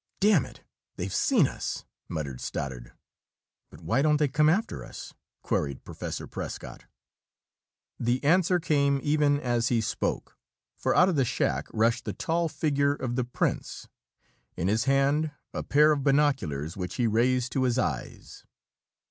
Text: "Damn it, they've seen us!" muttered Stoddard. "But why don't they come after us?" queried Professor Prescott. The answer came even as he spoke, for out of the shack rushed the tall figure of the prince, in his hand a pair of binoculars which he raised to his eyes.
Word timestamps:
"Damn 0.19 0.47
it, 0.47 0.63
they've 0.95 1.13
seen 1.13 1.47
us!" 1.47 1.85
muttered 2.09 2.41
Stoddard. 2.41 2.93
"But 3.69 3.81
why 3.81 4.01
don't 4.01 4.17
they 4.17 4.27
come 4.27 4.49
after 4.49 4.83
us?" 4.83 5.13
queried 5.43 5.83
Professor 5.83 6.25
Prescott. 6.25 6.85
The 7.99 8.23
answer 8.23 8.59
came 8.59 8.99
even 9.03 9.39
as 9.39 9.67
he 9.67 9.79
spoke, 9.79 10.39
for 10.75 10.95
out 10.95 11.07
of 11.09 11.17
the 11.17 11.23
shack 11.23 11.67
rushed 11.71 12.05
the 12.05 12.13
tall 12.13 12.49
figure 12.49 12.95
of 12.95 13.15
the 13.15 13.23
prince, 13.23 13.87
in 14.57 14.67
his 14.69 14.85
hand 14.85 15.29
a 15.53 15.61
pair 15.61 15.91
of 15.91 16.03
binoculars 16.03 16.75
which 16.75 16.95
he 16.95 17.05
raised 17.05 17.51
to 17.51 17.61
his 17.65 17.77
eyes. 17.77 18.43